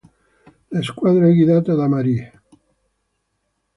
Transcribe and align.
La 0.71 0.81
squadra 0.81 1.27
è 1.27 1.31
guidata 1.31 1.75
da 1.75 1.87
Marie. 1.87 2.41